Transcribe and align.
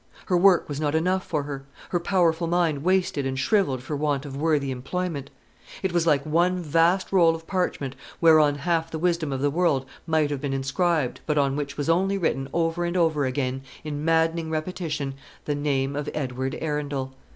Her 0.25 0.35
work 0.35 0.67
was 0.67 0.79
not 0.81 0.95
enough 0.95 1.23
for 1.23 1.43
her. 1.43 1.63
Her 1.89 1.99
powerful 1.99 2.47
mind 2.47 2.81
wasted 2.83 3.23
and 3.27 3.37
shrivelled 3.37 3.83
for 3.83 3.95
want 3.95 4.25
of 4.25 4.35
worthy 4.35 4.71
employment. 4.71 5.29
It 5.83 5.93
was 5.93 6.07
like 6.07 6.25
one 6.25 6.63
vast 6.63 7.11
roll 7.11 7.35
of 7.35 7.45
parchment 7.45 7.95
whereon 8.19 8.55
half 8.55 8.89
the 8.89 8.97
wisdom 8.97 9.31
of 9.31 9.41
the 9.41 9.51
world 9.51 9.85
might 10.07 10.31
have 10.31 10.41
been 10.41 10.53
inscribed, 10.53 11.19
but 11.27 11.37
on 11.37 11.55
which 11.55 11.77
was 11.77 11.87
only 11.87 12.17
written 12.17 12.49
over 12.51 12.83
and 12.83 12.97
over 12.97 13.27
again, 13.27 13.61
in 13.83 14.03
maddening 14.03 14.49
repetition, 14.49 15.13
the 15.45 15.53
name 15.53 15.95
of 15.95 16.09
Edward 16.15 16.57
Arundel. 16.59 17.13